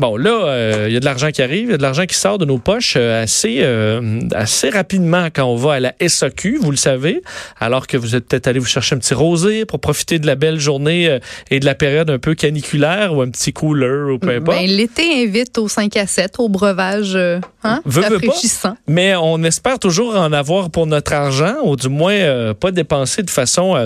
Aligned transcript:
Bon, 0.00 0.16
là, 0.16 0.46
euh, 0.46 0.86
il 0.88 0.94
y 0.94 0.96
a 0.96 1.00
de 1.00 1.04
l'argent 1.04 1.30
qui 1.30 1.42
arrive, 1.42 1.64
il 1.64 1.70
y 1.72 1.74
a 1.74 1.76
de 1.76 1.82
l'argent 1.82 2.06
qui 2.06 2.14
sort 2.14 2.38
de 2.38 2.46
nos 2.46 2.56
poches 2.56 2.94
euh, 2.96 3.22
assez, 3.22 3.58
euh, 3.60 4.18
assez 4.32 4.70
rapidement 4.70 5.26
quand 5.26 5.44
on 5.44 5.56
va 5.56 5.74
à 5.74 5.80
la 5.80 5.92
SAQ, 6.00 6.56
vous 6.56 6.70
le 6.70 6.78
savez, 6.78 7.20
alors 7.60 7.86
que 7.86 7.98
vous 7.98 8.16
êtes 8.16 8.26
peut-être 8.26 8.46
allé 8.46 8.60
vous 8.60 8.64
chercher 8.64 8.94
un 8.94 8.98
petit 8.98 9.12
rosé 9.12 9.66
pour 9.66 9.78
profiter 9.78 10.18
de 10.18 10.26
la 10.26 10.36
belle 10.36 10.58
journée 10.58 11.18
et 11.50 11.60
de 11.60 11.66
la 11.66 11.74
période 11.74 12.08
un 12.08 12.18
peu 12.18 12.34
caniculaire 12.34 13.14
ou 13.14 13.20
un 13.20 13.28
petit 13.28 13.52
cooler 13.52 14.14
ou 14.14 14.18
peu 14.18 14.30
importe. 14.30 14.56
Ben, 14.56 14.66
L'été 14.66 15.22
invite 15.22 15.58
au 15.58 15.68
5 15.68 15.94
à 15.98 16.06
7, 16.06 16.36
au 16.38 16.48
breuvage 16.48 17.14
hein, 17.14 17.82
rafraîchissant. 17.84 18.78
mais 18.88 19.14
on 19.16 19.44
espère 19.44 19.78
toujours 19.78 20.16
en 20.16 20.32
avoir 20.32 20.70
pour 20.70 20.86
notre 20.86 21.12
argent, 21.12 21.56
ou 21.64 21.76
du 21.76 21.90
moins 21.90 22.54
pas 22.54 22.70
dépenser 22.70 23.22
de 23.22 23.28
façon 23.28 23.76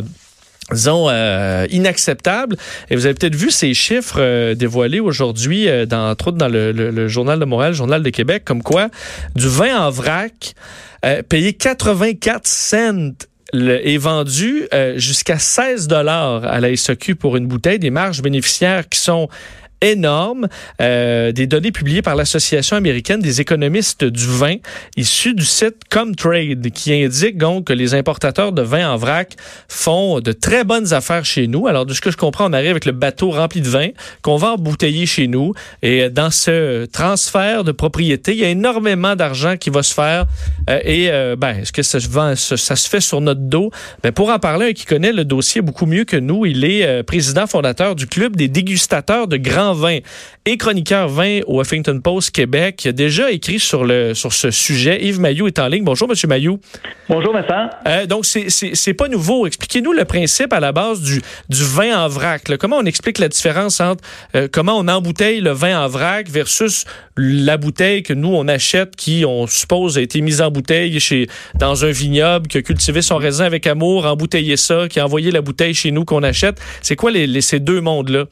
disons, 0.73 1.09
euh, 1.09 1.67
inacceptable. 1.71 2.57
Et 2.91 2.97
vous 2.97 3.07
avez 3.07 3.15
peut-être 3.15 3.35
vu 3.35 3.51
ces 3.51 3.75
chiffres 3.75 4.17
euh, 4.19 4.55
dévoilés 4.55 5.01
aujourd'hui, 5.01 5.69
euh, 5.69 5.87
dans, 5.87 6.11
entre 6.11 6.29
autres 6.29 6.39
dans 6.39 6.48
le, 6.48 7.09
Journal 7.09 7.39
de 7.39 7.45
Montréal, 7.45 7.73
le 7.73 7.77
Journal 7.77 8.02
de 8.02 8.11
Québec, 8.11 8.43
comme 8.45 8.62
quoi 8.62 8.88
du 9.35 9.48
vin 9.48 9.79
en 9.79 9.91
vrac, 9.91 10.55
payé 11.29 11.52
84 11.52 12.47
cents 12.47 13.12
est 13.52 13.98
vendu 13.98 14.66
jusqu'à 14.97 15.38
16 15.38 15.87
dollars 15.87 16.45
à 16.45 16.61
la 16.61 16.74
SAQ 16.74 17.15
pour 17.15 17.37
une 17.37 17.46
bouteille, 17.46 17.79
des 17.79 17.91
marges 17.91 18.23
bénéficiaires 18.23 18.88
qui 18.88 18.99
sont 18.99 19.29
énorme. 19.84 20.48
Euh, 20.80 21.33
des 21.33 21.47
données 21.47 21.73
publiées 21.73 22.02
par 22.02 22.16
l'Association 22.16 22.77
américaine 22.77 23.20
des 23.20 23.41
économistes 23.41 24.05
du 24.05 24.27
vin, 24.27 24.57
issues 24.97 25.34
du 25.34 25.45
site 25.45 25.77
Comtrade, 25.91 26.70
qui 26.70 26.93
indique 26.93 27.38
donc 27.38 27.66
que 27.66 27.73
les 27.73 27.95
importateurs 27.95 28.52
de 28.52 28.62
vin 28.62 28.91
en 28.91 28.97
vrac 28.97 29.34
font 29.69 30.20
de 30.20 30.33
très 30.33 30.65
bonnes 30.65 30.93
affaires 30.93 31.24
chez 31.24 31.47
nous. 31.47 31.66
Alors, 31.66 31.87
de 31.87 31.93
ce 31.93 32.01
que 32.01 32.10
je 32.10 32.16
comprends, 32.16 32.48
on 32.48 32.52
arrive 32.52 32.70
avec 32.70 32.87
le 32.87 32.93
bateau 32.93 33.30
rempli 33.30 33.60
de 33.60 33.69
vin 33.69 33.88
qu'on 34.23 34.37
va 34.37 34.52
embouteiller 34.52 35.07
chez 35.07 35.27
nous. 35.27 35.52
Et 35.83 36.09
dans 36.09 36.30
ce 36.30 36.87
transfert 36.87 37.65
de 37.65 37.73
propriété, 37.73 38.32
il 38.32 38.38
y 38.38 38.45
a 38.45 38.48
énormément 38.48 39.16
d'argent 39.16 39.57
qui 39.57 39.71
va 39.71 39.82
se 39.82 39.95
faire. 39.95 40.27
Euh, 40.71 40.80
et 40.85 41.10
euh, 41.10 41.37
ben, 41.37 41.59
est-ce 41.59 41.73
que 41.73 41.82
ça 41.82 42.01
se, 42.01 42.57
ça, 42.57 42.77
se 42.77 42.88
fait 42.88 43.01
sur 43.01 43.21
notre 43.21 43.43
dos? 43.43 43.71
Ben, 44.02 44.12
pour 44.12 44.30
en 44.30 44.38
parler, 44.38 44.68
un 44.68 44.73
qui 44.73 44.87
connaît 44.87 45.12
le 45.12 45.24
dossier 45.24 45.60
beaucoup 45.60 45.87
mieux 45.87 46.05
que 46.05 46.16
nous, 46.16 46.46
il 46.46 46.65
est 46.65 47.02
président 47.02 47.46
fondateur 47.46 47.95
du 47.95 48.07
Club 48.07 48.37
des 48.37 48.49
dégustateurs 48.49 49.29
de 49.29 49.37
grands 49.37 49.74
vin 49.75 49.99
et 50.47 50.57
chroniqueur 50.57 51.09
vin 51.09 51.41
au 51.47 51.61
Huffington 51.61 52.01
Post 52.01 52.30
Québec, 52.30 52.77
qui 52.77 52.89
a 52.89 52.93
déjà 52.93 53.30
écrit 53.30 53.59
sur, 53.59 53.85
le, 53.85 54.15
sur 54.15 54.33
ce 54.33 54.51
sujet. 54.51 55.03
Yves 55.03 55.21
Mayou 55.21 55.47
est 55.47 55.59
en 55.59 55.69
ligne. 55.69 55.85
Bonjour, 55.85 56.09
Monsieur 56.09 56.29
Mayou. 56.29 56.61
Bonjour, 57.09 57.33
Vincent. 57.33 57.71
Euh, 57.87 58.07
donc, 58.07 58.25
c'est 58.25 58.95
pas 58.95 59.09
nouveau. 59.09 59.47
Expliquez-nous 59.47 59.93
le 59.93 60.05
principe 60.05 60.52
à 60.52 60.61
la 60.61 60.73
base 60.73 61.01
du, 61.01 61.23
du 61.49 61.65
vin 61.65 62.05
en 62.05 62.09
vrac. 62.09 62.43
Comment 62.59 62.77
on 62.77 62.85
explique 62.85 63.19
la 63.19 63.29
différence 63.29 63.80
entre 63.80 64.03
euh, 64.34 64.49
comment 64.50 64.78
on 64.78 64.89
embouteille 64.89 65.41
le 65.41 65.50
vin 65.50 65.83
en 65.83 65.89
vrac 65.89 66.28
versus 66.28 66.84
la 67.17 67.56
bouteille 67.56 68.03
que 68.03 68.12
nous, 68.12 68.34
on 68.34 68.49
achète, 68.49 68.97
qui, 68.97 69.25
on 69.27 69.47
suppose, 69.47 69.99
a 69.99 70.00
été 70.00 70.21
mise 70.21 70.43
en 70.43 70.50
bouteille 70.50 70.99
chez, 71.00 71.28
dans 71.55 71.84
un 71.84 71.91
vignoble, 71.91 72.49
qui 72.49 72.59
a 72.59 72.62
cultivé 72.62 73.03
son 73.03 73.17
raisin 73.17 73.45
avec 73.45 73.67
amour, 73.67 74.06
embouteillé 74.06 74.56
ça, 74.56 74.89
qui 74.89 75.00
a 75.00 75.05
envoyé 75.05 75.31
la 75.31 75.41
bouteille 75.41 75.75
chez 75.75 75.91
nous 75.91 76.05
qu'on 76.05 76.22
achète. 76.22 76.61
C'est 76.83 76.97
quoi 76.97 77.11
les, 77.11 77.41
ces 77.41 77.61
deux 77.61 77.81
mondes-là? 77.81 78.25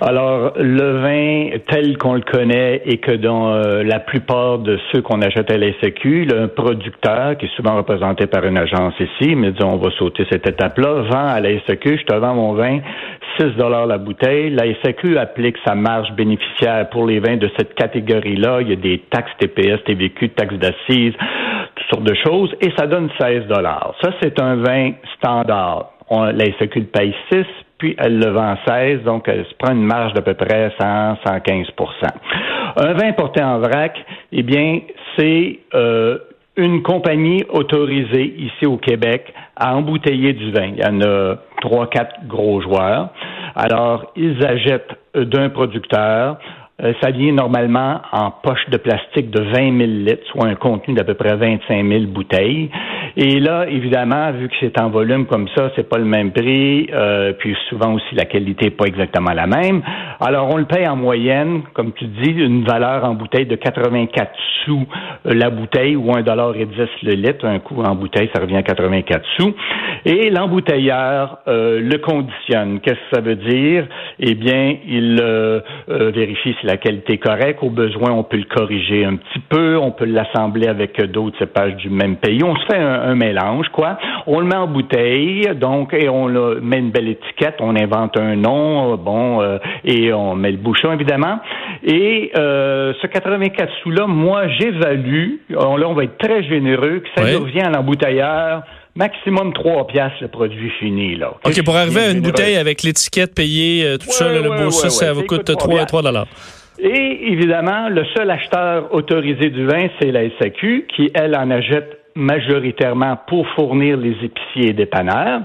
Alors, 0.00 0.52
le 0.56 1.00
vin 1.00 1.58
tel 1.68 1.96
qu'on 1.96 2.14
le 2.14 2.20
connaît 2.20 2.82
et 2.84 2.98
que 2.98 3.12
dans 3.12 3.54
euh, 3.54 3.82
la 3.82 4.00
plupart 4.00 4.58
de 4.58 4.78
ceux 4.92 5.00
qu'on 5.00 5.22
achète 5.22 5.50
à 5.50 5.56
la 5.56 5.68
le 5.68 6.46
producteur, 6.48 7.36
qui 7.38 7.46
est 7.46 7.56
souvent 7.56 7.76
représenté 7.76 8.26
par 8.26 8.44
une 8.44 8.58
agence 8.58 8.94
ici, 8.98 9.34
mais 9.34 9.52
disons, 9.52 9.74
on 9.74 9.76
va 9.76 9.90
sauter 9.92 10.26
cette 10.30 10.46
étape-là, 10.46 11.02
vend 11.10 11.28
à 11.28 11.40
la 11.40 11.50
je 11.50 12.04
te 12.04 12.14
vends 12.14 12.34
mon 12.34 12.54
vin, 12.54 12.80
6 13.38 13.56
dollars 13.56 13.86
la 13.86 13.98
bouteille. 13.98 14.50
La 14.50 14.64
applique 15.18 15.56
sa 15.64 15.74
marge 15.74 16.12
bénéficiaire 16.12 16.88
pour 16.90 17.06
les 17.06 17.20
vins 17.20 17.36
de 17.36 17.50
cette 17.56 17.74
catégorie-là. 17.74 18.60
Il 18.60 18.68
y 18.68 18.72
a 18.72 18.76
des 18.76 18.98
taxes 19.10 19.32
TPS, 19.38 19.82
TVQ, 19.84 20.30
taxes 20.30 20.56
d'assises, 20.56 21.14
toutes 21.74 21.86
sortes 21.90 22.04
de 22.04 22.14
choses, 22.14 22.54
et 22.60 22.70
ça 22.76 22.86
donne 22.86 23.08
16 23.18 23.46
dollars. 23.46 23.94
Ça, 24.02 24.10
c'est 24.20 24.40
un 24.40 24.56
vin 24.56 24.92
standard. 25.16 25.90
On, 26.10 26.24
la 26.24 26.44
le 26.80 26.84
paye 26.84 27.14
6, 27.32 27.44
puis 27.78 27.94
elle 27.98 28.18
le 28.18 28.30
vend 28.30 28.56
16, 28.66 29.02
donc 29.02 29.28
elle 29.28 29.44
se 29.44 29.54
prend 29.58 29.72
une 29.72 29.84
marge 29.84 30.12
d'à 30.14 30.22
peu 30.22 30.34
près 30.34 30.72
100, 30.80 31.14
115% 31.24 31.66
Un 32.76 32.92
vin 32.94 33.12
porté 33.12 33.42
en 33.42 33.58
vrac, 33.58 33.96
eh 34.32 34.42
bien, 34.42 34.80
c'est 35.16 35.58
euh, 35.74 36.18
une 36.56 36.82
compagnie 36.82 37.44
autorisée 37.48 38.34
ici 38.38 38.66
au 38.66 38.76
Québec 38.76 39.32
à 39.56 39.76
embouteiller 39.76 40.32
du 40.32 40.52
vin. 40.52 40.72
Il 40.76 40.80
y 40.80 40.86
en 40.86 41.00
a 41.00 41.36
trois, 41.60 41.88
quatre 41.88 42.26
gros 42.26 42.60
joueurs. 42.60 43.10
Alors, 43.56 44.12
ils 44.16 44.44
achètent 44.44 44.94
d'un 45.14 45.48
producteur 45.48 46.38
ça 46.78 47.10
vient 47.10 47.32
normalement 47.32 48.00
en 48.10 48.32
poche 48.32 48.68
de 48.70 48.76
plastique 48.78 49.30
de 49.30 49.40
20 49.40 49.78
000 49.78 49.78
litres, 49.78 50.26
soit 50.26 50.46
un 50.46 50.56
contenu 50.56 50.94
d'à 50.94 51.04
peu 51.04 51.14
près 51.14 51.36
25 51.36 51.86
000 51.86 52.04
bouteilles. 52.06 52.68
Et 53.16 53.38
là, 53.38 53.66
évidemment, 53.68 54.32
vu 54.32 54.48
que 54.48 54.54
c'est 54.58 54.80
en 54.80 54.90
volume 54.90 55.26
comme 55.26 55.46
ça, 55.56 55.70
c'est 55.76 55.88
pas 55.88 55.98
le 55.98 56.04
même 56.04 56.32
prix, 56.32 56.88
euh, 56.92 57.32
puis 57.38 57.56
souvent 57.68 57.94
aussi 57.94 58.12
la 58.16 58.24
qualité 58.24 58.64
n'est 58.64 58.70
pas 58.72 58.86
exactement 58.86 59.32
la 59.32 59.46
même. 59.46 59.82
Alors, 60.20 60.52
on 60.52 60.56
le 60.56 60.64
paye 60.64 60.88
en 60.88 60.96
moyenne, 60.96 61.62
comme 61.74 61.92
tu 61.92 62.06
dis, 62.06 62.30
une 62.30 62.64
valeur 62.64 63.04
en 63.04 63.14
bouteille 63.14 63.46
de 63.46 63.54
84 63.54 64.32
sous 64.64 64.84
euh, 65.26 65.32
la 65.32 65.50
bouteille 65.50 65.94
ou 65.94 66.12
1 66.12 66.22
dollar 66.22 66.56
et 66.56 66.66
10 66.66 66.76
le 67.04 67.12
litre. 67.12 67.46
Un 67.46 67.60
coût 67.60 67.82
en 67.84 67.94
bouteille, 67.94 68.30
ça 68.34 68.40
revient 68.40 68.56
à 68.56 68.62
84 68.64 69.24
sous. 69.38 69.54
Et 70.06 70.30
l'embouteilleur 70.30 71.38
euh, 71.46 71.80
le 71.80 71.98
conditionne. 71.98 72.80
Qu'est-ce 72.80 72.94
que 72.96 73.14
ça 73.14 73.20
veut 73.20 73.36
dire? 73.36 73.86
Eh 74.18 74.34
bien, 74.34 74.76
il 74.88 75.22
vérifie 75.88 76.56
si 76.64 76.66
la 76.66 76.78
qualité 76.78 77.14
est 77.14 77.18
correcte. 77.18 77.62
Au 77.62 77.70
besoin, 77.70 78.10
on 78.12 78.24
peut 78.24 78.38
le 78.38 78.44
corriger 78.44 79.04
un 79.04 79.16
petit 79.16 79.40
peu. 79.48 79.76
On 79.76 79.90
peut 79.90 80.06
l'assembler 80.06 80.68
avec 80.68 81.00
d'autres 81.10 81.38
cépages 81.38 81.76
du 81.76 81.90
même 81.90 82.16
pays. 82.16 82.42
On 82.42 82.56
se 82.56 82.64
fait 82.66 82.78
un 82.78 82.94
un, 83.04 83.14
mélange, 83.14 83.68
quoi. 83.68 83.98
On 84.26 84.40
le 84.40 84.46
met 84.46 84.56
en 84.56 84.66
bouteille, 84.66 85.48
donc, 85.56 85.92
et 85.94 86.08
on 86.08 86.26
le 86.26 86.60
met 86.60 86.78
une 86.78 86.90
belle 86.90 87.08
étiquette, 87.08 87.56
on 87.60 87.76
invente 87.76 88.16
un 88.18 88.36
nom, 88.36 88.96
bon, 88.96 89.40
euh, 89.40 89.58
et 89.84 90.12
on 90.12 90.34
met 90.34 90.50
le 90.50 90.58
bouchon, 90.58 90.92
évidemment. 90.92 91.40
Et 91.82 92.32
euh, 92.36 92.92
ce 93.00 93.06
84 93.06 93.70
sous-là, 93.82 94.06
moi, 94.06 94.48
j'évalue, 94.48 95.36
on, 95.56 95.76
là, 95.76 95.88
on 95.88 95.94
va 95.94 96.04
être 96.04 96.18
très 96.18 96.42
généreux, 96.44 97.00
que 97.00 97.08
ça 97.20 97.38
revient 97.38 97.62
à 97.62 97.70
l'embouteilleur 97.70 98.62
maximum 98.96 99.52
3 99.52 99.86
piastres 99.86 100.22
le 100.22 100.28
produit 100.28 100.70
fini. 100.78 101.16
Là. 101.16 101.34
OK, 101.44 101.64
pour 101.64 101.76
arriver 101.76 102.00
à 102.00 102.10
une 102.10 102.20
bouteille 102.20 102.56
avec 102.56 102.82
l'étiquette 102.82 103.34
payée, 103.34 103.84
euh, 103.84 103.98
tout 103.98 104.10
ça, 104.10 104.28
le 104.28 104.42
beau 104.42 104.70
ça, 104.70 104.90
ça 104.90 105.12
vous 105.12 105.24
coûte 105.24 105.44
3, 105.44 105.84
3 105.84 106.02
dollars. 106.02 106.26
Et 106.78 107.32
évidemment, 107.32 107.88
le 107.88 108.04
seul 108.16 108.30
acheteur 108.30 108.92
autorisé 108.92 109.50
du 109.50 109.64
vin, 109.66 109.86
c'est 110.00 110.10
la 110.10 110.22
SAQ, 110.38 110.86
qui, 110.94 111.10
elle, 111.14 111.36
en 111.36 111.50
achète 111.50 112.00
majoritairement 112.16 113.18
pour 113.28 113.46
fournir 113.50 113.96
les 113.96 114.16
épiciers 114.22 114.70
et 114.70 114.72
dépanneurs, 114.72 115.42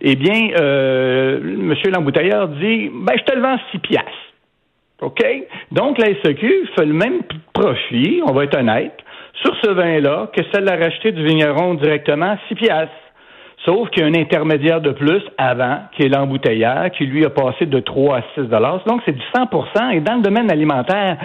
eh 0.00 0.16
bien, 0.16 0.50
euh, 0.58 1.38
M. 1.38 1.74
l'embouteilleur 1.92 2.48
dit, 2.48 2.90
ben, 2.92 3.14
je 3.16 3.24
te 3.24 3.36
le 3.36 3.42
vends 3.42 3.58
6 3.72 3.78
piastres. 3.78 4.10
OK? 5.02 5.24
Donc, 5.72 5.98
la 5.98 6.08
SEQ 6.22 6.68
fait 6.76 6.84
le 6.84 6.92
même 6.92 7.20
profit, 7.52 8.20
on 8.26 8.32
va 8.32 8.44
être 8.44 8.58
honnête, 8.58 8.96
sur 9.42 9.54
ce 9.62 9.70
vin-là 9.70 10.28
que 10.34 10.42
celle 10.52 10.68
a 10.68 10.76
racheté 10.76 11.12
du 11.12 11.24
vigneron 11.24 11.74
directement 11.74 12.32
à 12.32 12.38
6 12.48 12.54
piastres. 12.54 12.92
Sauf 13.64 13.90
qu'il 13.90 14.02
y 14.02 14.06
a 14.06 14.08
un 14.08 14.14
intermédiaire 14.14 14.80
de 14.80 14.90
plus 14.90 15.22
avant, 15.36 15.80
qui 15.94 16.04
est 16.04 16.08
l'embouteilleur, 16.08 16.90
qui 16.92 17.04
lui 17.04 17.26
a 17.26 17.30
passé 17.30 17.66
de 17.66 17.80
3 17.80 18.18
à 18.18 18.22
6 18.34 18.48
dollars. 18.48 18.82
Donc, 18.86 19.02
c'est 19.04 19.12
du 19.12 19.22
100% 19.34 19.90
Et 19.92 20.00
dans 20.00 20.14
le 20.14 20.22
domaine 20.22 20.50
alimentaire, 20.50 21.18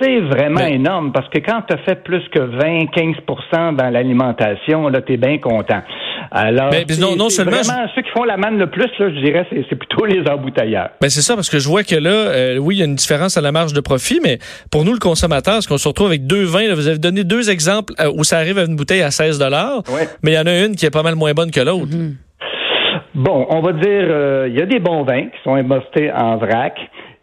c'est 0.00 0.20
vraiment 0.20 0.66
énorme 0.66 1.12
parce 1.12 1.28
que 1.28 1.38
quand 1.38 1.62
tu 1.68 1.74
as 1.74 1.78
fait 1.78 2.02
plus 2.02 2.22
que 2.30 2.40
20, 2.40 2.86
15% 2.86 3.76
dans 3.76 3.90
l'alimentation, 3.90 4.88
là, 4.88 5.00
tu 5.02 5.14
es 5.14 5.16
bien 5.16 5.38
content. 5.38 5.82
Alors, 6.30 6.70
ben, 6.70 6.84
non, 6.98 7.28
seulement 7.28 7.52
vraiment, 7.52 7.86
ceux 7.94 8.02
qui 8.02 8.10
font 8.10 8.24
la 8.24 8.36
manne 8.36 8.58
le 8.58 8.68
plus, 8.68 8.90
là, 8.98 9.08
je 9.10 9.20
dirais, 9.20 9.46
c'est 9.50 9.76
plutôt 9.76 10.04
les 10.04 10.28
embouteilleurs. 10.28 10.90
Ben, 11.00 11.08
c'est 11.08 11.20
ça, 11.20 11.34
parce 11.34 11.48
que 11.48 11.58
je 11.58 11.68
vois 11.68 11.84
que 11.84 11.94
là, 11.94 12.10
euh, 12.10 12.56
oui, 12.58 12.76
il 12.76 12.78
y 12.78 12.82
a 12.82 12.86
une 12.86 12.96
différence 12.96 13.36
à 13.36 13.40
la 13.40 13.52
marge 13.52 13.72
de 13.72 13.80
profit, 13.80 14.20
mais 14.22 14.38
pour 14.70 14.84
nous, 14.84 14.92
le 14.92 14.98
consommateur, 14.98 15.56
est-ce 15.56 15.68
qu'on 15.68 15.78
se 15.78 15.88
retrouve 15.88 16.08
avec 16.08 16.26
deux 16.26 16.44
vins? 16.44 16.74
vous 16.74 16.88
avez 16.88 16.98
donné 16.98 17.22
deux 17.22 17.50
exemples 17.50 17.92
euh, 18.00 18.10
où 18.14 18.24
ça 18.24 18.38
arrive 18.38 18.58
à 18.58 18.64
une 18.64 18.74
bouteille 18.76 19.02
à 19.02 19.10
16 19.10 19.40
mais 20.22 20.32
il 20.32 20.34
y 20.34 20.38
en 20.38 20.46
a 20.46 20.64
une 20.64 20.74
qui 20.74 20.86
est 20.86 20.90
pas 20.90 21.02
mal 21.02 21.14
moins 21.14 21.32
bonne 21.32 21.50
que 21.50 21.60
l'autre. 21.60 21.86
Mm-hmm. 21.86 22.14
Bon, 23.14 23.46
on 23.48 23.60
va 23.60 23.72
dire, 23.72 23.82
euh, 24.10 24.48
il 24.48 24.58
y 24.58 24.62
a 24.62 24.66
des 24.66 24.80
bons 24.80 25.04
vins 25.04 25.26
qui 25.26 25.42
sont 25.44 25.56
émostés 25.56 26.10
en 26.12 26.36
vrac. 26.36 26.76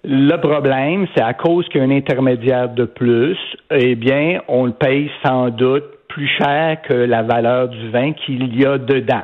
Le 0.03 0.36
problème, 0.38 1.06
c'est 1.15 1.24
à 1.24 1.33
cause 1.33 1.68
qu'il 1.69 1.80
y 1.80 1.83
a 1.83 1.88
un 1.88 1.92
intermédiaire 1.92 2.69
de 2.69 2.86
plus, 2.86 3.38
eh 3.69 3.94
bien, 3.94 4.42
on 4.48 4.65
le 4.65 4.71
paye 4.71 5.12
sans 5.24 5.50
doute 5.50 5.83
plus 6.07 6.27
cher 6.27 6.81
que 6.81 6.94
la 6.94 7.21
valeur 7.21 7.68
du 7.68 7.89
vin 7.89 8.13
qu'il 8.13 8.59
y 8.59 8.65
a 8.65 8.80
dedans. 8.80 9.24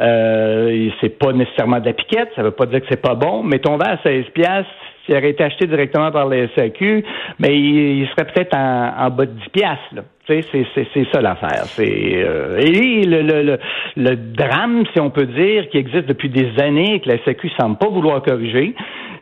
Euh, 0.00 0.88
c'est 1.00 1.18
pas 1.18 1.32
nécessairement 1.32 1.80
de 1.80 1.86
la 1.86 1.92
piquette, 1.92 2.30
ça 2.36 2.42
veut 2.42 2.52
pas 2.52 2.66
dire 2.66 2.80
que 2.80 2.86
c'est 2.88 3.02
pas 3.02 3.14
bon, 3.14 3.42
mais 3.42 3.58
ton 3.58 3.76
vin 3.76 3.94
à 3.94 3.98
16 4.02 4.26
piastres, 4.32 4.70
s'il 5.04 5.16
aurait 5.16 5.30
été 5.30 5.42
acheté 5.42 5.66
directement 5.66 6.10
par 6.12 6.28
les 6.28 6.48
SAQ, 6.54 7.04
mais 7.40 7.58
il, 7.58 8.06
serait 8.10 8.30
peut-être 8.32 8.56
en, 8.56 9.10
bas 9.10 9.26
de 9.26 9.32
10 9.32 9.48
piastres. 9.50 10.06
C'est, 10.28 10.42
c'est, 10.52 11.12
ça 11.12 11.20
l'affaire. 11.20 11.64
C'est, 11.64 12.24
euh, 12.24 12.56
et 12.58 13.02
le, 13.02 13.22
le, 13.22 13.58
le, 13.96 14.16
drame, 14.16 14.84
si 14.92 15.00
on 15.00 15.10
peut 15.10 15.26
dire, 15.26 15.68
qui 15.68 15.78
existe 15.78 16.06
depuis 16.06 16.28
des 16.28 16.48
années 16.62 16.94
et 16.94 17.00
que 17.00 17.08
la 17.08 17.18
SAQ 17.24 17.50
semble 17.60 17.76
pas 17.76 17.88
vouloir 17.88 18.22
corriger, 18.22 18.74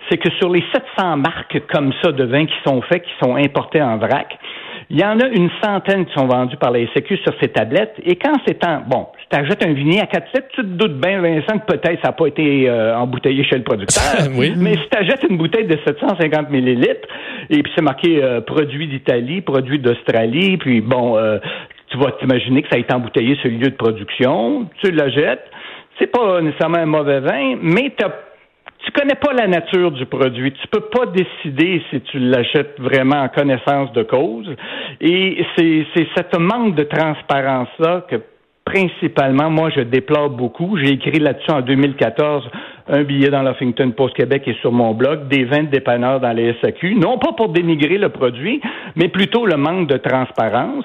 c'est 0.09 0.19
que 0.19 0.31
sur 0.39 0.51
les 0.51 0.65
700 0.73 1.17
marques 1.17 1.63
comme 1.73 1.93
ça 2.03 2.13
de 2.13 2.25
vins 2.25 2.47
qui 2.47 2.55
sont 2.65 2.81
faits, 2.83 3.03
qui 3.03 3.13
sont 3.23 3.37
importés 3.37 3.83
en 3.83 3.99
vrac, 3.99 4.39
il 4.91 4.99
y 4.99 5.05
en 5.05 5.21
a 5.21 5.29
une 5.29 5.51
centaine 5.63 6.05
qui 6.05 6.13
sont 6.15 6.27
vendus 6.27 6.57
par 6.57 6.73
la 6.73 6.81
SQ 6.85 7.17
sur 7.23 7.33
ces 7.41 7.49
tablettes. 7.49 7.95
Et 8.05 8.17
quand 8.17 8.33
c'est 8.45 8.65
en... 8.67 8.81
Bon, 8.81 9.07
tu 9.31 9.39
achètes 9.39 9.65
un 9.65 9.73
vignier 9.73 10.01
à 10.01 10.07
4 10.07 10.35
litres, 10.35 10.49
tu 10.53 10.63
te 10.63 10.67
doutes 10.67 11.01
bien, 11.01 11.21
Vincent, 11.21 11.59
que 11.61 11.67
peut-être 11.67 12.01
ça 12.03 12.09
n'a 12.09 12.13
pas 12.13 12.27
été 12.27 12.69
euh, 12.69 12.97
embouteillé 12.97 13.45
chez 13.45 13.57
le 13.57 13.63
producteur. 13.63 14.03
oui. 14.37 14.53
Mais 14.57 14.73
si 14.73 14.89
tu 14.91 14.99
achètes 14.99 15.23
une 15.31 15.37
bouteille 15.37 15.67
de 15.67 15.79
750 15.87 16.51
millilitres, 16.51 17.09
et 17.51 17.63
puis 17.63 17.73
c'est 17.77 17.85
marqué 17.85 18.21
euh, 18.21 18.41
produit 18.41 18.89
d'Italie, 18.89 19.43
produit 19.43 19.79
d'Australie, 19.79 20.57
puis 20.57 20.81
bon, 20.81 21.17
euh, 21.17 21.39
tu 21.91 21.99
vas 21.99 22.11
t'imaginer 22.19 22.63
que 22.63 22.69
ça 22.69 22.77
a 22.77 22.79
été 22.81 22.93
embouteillé 22.93 23.37
sur 23.37 23.49
le 23.49 23.59
lieu 23.59 23.71
de 23.71 23.77
production, 23.77 24.67
tu 24.83 24.91
la 24.91 25.09
jettes. 25.09 25.45
C'est 26.01 26.09
pas 26.09 26.41
nécessairement 26.41 26.79
un 26.79 26.87
mauvais 26.87 27.21
vin, 27.21 27.57
mais 27.63 27.93
tu 27.97 28.05
tu 28.85 28.93
connais 28.93 29.15
pas 29.15 29.33
la 29.33 29.47
nature 29.47 29.91
du 29.91 30.07
produit. 30.07 30.53
Tu 30.53 30.67
peux 30.69 30.81
pas 30.81 31.07
décider 31.07 31.83
si 31.91 32.01
tu 32.03 32.19
l'achètes 32.19 32.79
vraiment 32.79 33.23
en 33.23 33.29
connaissance 33.29 33.93
de 33.93 34.03
cause. 34.03 34.49
Et 35.01 35.45
c'est, 35.57 35.87
c'est 35.95 36.07
cette 36.17 36.39
manque 36.39 36.75
de 36.77 36.85
transparence-là 36.85 38.07
que 38.09 38.17
principalement, 38.65 39.51
moi, 39.51 39.71
je 39.75 39.81
déplore 39.81 40.31
beaucoup. 40.31 40.77
J'ai 40.79 40.93
écrit 40.93 41.19
là-dessus 41.19 41.51
en 41.51 41.61
2014 41.61 42.49
un 42.91 43.05
billet 43.05 43.31
dans 43.31 43.43
l'Huffington 43.43 43.93
Post 43.97 44.15
Québec 44.15 44.43
et 44.47 44.55
sur 44.61 44.73
mon 44.73 44.93
blog, 44.93 45.29
des 45.29 45.45
vins 45.45 45.63
de 45.63 45.69
dépanneurs 45.69 46.21
dans 46.21 46.33
les 46.33 46.55
SAQ, 46.61 46.97
non 46.97 47.19
pas 47.19 47.33
pour 47.33 47.51
dénigrer 47.51 47.99
le 47.99 48.09
produit, 48.09 48.61
mais 48.97 49.09
plutôt 49.09 49.47
le 49.47 49.57
manque 49.57 49.89
de 49.89 49.97
transparence. 49.97 50.85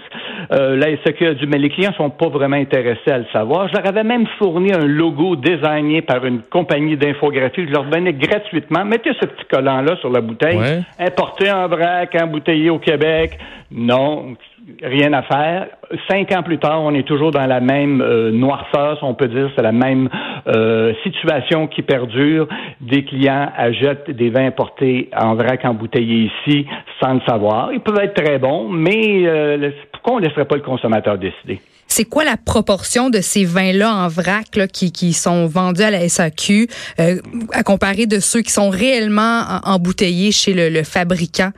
Euh, 0.52 0.76
la 0.76 0.96
SAQ 1.04 1.26
a 1.26 1.34
dit, 1.34 1.48
mais 1.48 1.58
les 1.58 1.70
clients 1.70 1.94
sont 1.98 2.12
pas 2.12 2.30
vraiment 2.30 2.58
intéressés 2.58 3.12
à 3.12 3.18
le 3.18 3.26
savoir. 3.34 3.68
Je 3.70 3.74
leur 3.74 3.88
avais 3.88 4.04
même 4.04 4.28
fourni 4.38 4.72
un 4.72 4.86
logo 4.86 5.36
designé 5.36 6.02
par 6.02 6.26
une 6.26 6.42
compagnie 6.44 6.96
d'infographie. 6.96 7.66
Je 7.68 7.72
leur 7.72 7.86
donnais 7.86 8.14
gratuitement, 8.14 8.86
mettez 8.86 9.12
ce 9.20 9.26
petit 9.26 9.46
collant-là 9.50 9.96
sur 9.98 10.12
la 10.12 10.22
bouteille, 10.22 10.60
importé 11.00 11.52
en 11.52 11.68
vrac, 11.68 12.16
embouteillé 12.22 12.70
au 12.70 12.80
Québec. 12.80 13.38
Non, 13.72 14.36
rien 14.82 15.14
à 15.14 15.22
faire. 15.24 15.68
Cinq 16.10 16.32
ans 16.32 16.44
plus 16.44 16.58
tard, 16.58 16.82
on 16.82 16.94
est 16.94 17.08
toujours 17.08 17.32
dans 17.32 17.46
la 17.46 17.60
même 17.60 18.02
euh, 18.02 18.32
noirceur, 18.32 18.98
on 19.02 19.14
peut 19.14 19.28
dire, 19.28 19.50
c'est 19.56 19.62
la 19.62 19.72
même 19.72 20.10
euh, 20.48 20.94
situation 21.04 21.68
qui 21.68 21.82
perdure. 21.82 22.48
Des 22.82 23.04
clients 23.06 23.52
achètent 23.56 24.10
des 24.10 24.30
vins 24.30 24.48
importés 24.48 25.10
en 25.16 25.36
vrac 25.36 25.64
embouteillés 25.66 26.32
ici 26.48 26.66
sans 27.02 27.16
le 27.16 27.22
savoir. 27.28 27.72
Ils 27.74 27.80
peuvent 27.80 28.00
être 28.02 28.22
très 28.22 28.40
bons, 28.40 28.70
mais 28.70 29.26
euh, 29.26 29.72
pourquoi 29.92 30.14
on 30.14 30.20
ne 30.20 30.26
laisserait 30.26 30.46
pas 30.46 30.56
le 30.56 30.62
consommateur 30.62 31.18
décider? 31.18 31.62
C'est 31.88 32.06
quoi 32.06 32.24
la 32.24 32.36
proportion 32.36 33.12
de 33.12 33.20
ces 33.22 33.46
vins-là 33.46 33.94
en 33.94 34.08
vrac 34.08 34.46
qui, 34.74 34.92
qui 34.92 35.14
sont 35.14 35.46
vendus 35.46 35.84
à 35.84 35.92
la 35.92 36.10
SAQ 36.10 36.68
à 36.98 37.64
comparer 37.64 38.08
de 38.08 38.20
ceux 38.20 38.42
qui 38.42 38.52
sont 38.52 38.72
réellement 38.72 39.44
embouteillés 39.64 40.32
chez 40.32 40.54
le 40.54 40.84
fabricant? 40.84 41.52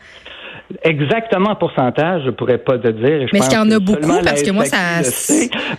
Exactement 0.83 1.51
en 1.51 1.55
pourcentage, 1.55 2.23
je 2.25 2.31
pourrais 2.31 2.57
pas 2.57 2.77
te 2.77 2.89
dire. 2.89 3.27
mais 3.31 3.39
est-ce 3.39 3.49
qu'il 3.49 3.57
y 3.57 3.61
en 3.61 3.71
a 3.71 3.79
beaucoup? 3.79 4.21
Parce 4.23 4.43
que 4.43 4.51
moi, 4.51 4.65
ça... 4.65 5.01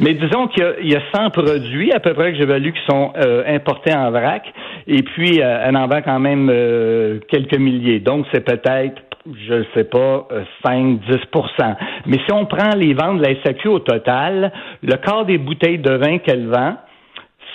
Mais 0.01 0.15
disons 0.15 0.49
qu'il 0.49 0.89
y, 0.89 0.97
a 0.97 1.01
100 1.15 1.31
produits 1.31 1.93
à 1.93 2.01
peu 2.01 2.15
près 2.15 2.33
que 2.33 2.39
j'évalue 2.39 2.71
qui 2.71 2.81
sont 2.89 3.13
euh, 3.17 3.43
importés 3.47 3.95
en 3.95 4.11
vrac. 4.11 4.43
Et 4.87 5.03
puis, 5.03 5.43
euh, 5.43 5.65
elle 5.65 5.77
en 5.77 5.87
vend 5.87 6.03
quand 6.03 6.19
même 6.19 6.49
euh, 6.51 7.19
quelques 7.29 7.59
milliers. 7.59 8.01
Donc, 8.01 8.27
c'est 8.33 8.45
peut-être 8.45 9.03
je 9.47 9.55
ne 9.55 9.65
sais 9.75 9.85
pas, 9.85 10.27
5-10% 10.65 11.77
Mais 12.07 12.17
si 12.25 12.33
on 12.33 12.47
prend 12.47 12.71
les 12.75 12.95
ventes 12.95 13.19
de 13.19 13.25
la 13.25 13.35
SAQ 13.43 13.69
au 13.69 13.79
total, 13.79 14.53
le 14.83 14.97
quart 14.97 15.27
des 15.27 15.37
bouteilles 15.37 15.79
de 15.79 15.91
vin 15.91 16.19
qu'elle 16.19 16.47
vend, 16.47 16.77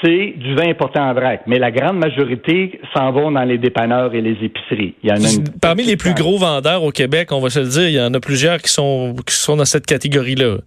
c'est 0.04 0.34
du 0.38 0.56
vin 0.56 0.70
importé 0.70 1.00
en 1.00 1.14
vrac, 1.14 1.42
mais 1.48 1.60
la 1.60 1.72
grande 1.72 1.98
majorité 1.98 2.80
s'en 2.96 3.12
vont 3.12 3.32
dans 3.32 3.44
les 3.44 3.58
dépanneurs 3.58 4.14
et 4.14 4.22
les 4.22 4.38
épiceries. 4.44 4.96
Il 5.04 5.10
y 5.10 5.14
en 5.14 5.16
a 5.16 5.50
Parmi 5.62 5.84
les 5.84 5.98
plus 5.98 6.14
gros 6.14 6.38
vendeurs 6.38 6.84
au 6.84 6.92
Québec, 6.92 7.32
on 7.32 7.40
va 7.40 7.50
se 7.50 7.60
le 7.60 7.68
dire, 7.68 7.88
il 7.88 7.96
y 7.96 8.02
en 8.02 8.14
a 8.14 8.20
plusieurs 8.20 8.58
qui 8.60 8.72
sont, 8.72 9.16
qui 9.26 9.36
sont 9.36 9.56
dans 9.56 9.66
cette 9.66 9.86
catégorie-là. 9.86 10.58